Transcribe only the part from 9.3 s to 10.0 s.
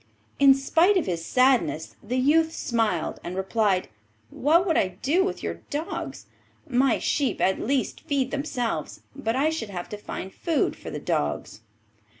I should have to